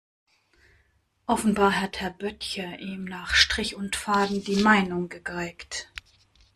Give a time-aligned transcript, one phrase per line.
[1.27, 5.91] Offenbar hat Herr Böttcher ihm nach Strich und Faden die Meinung gegeigt.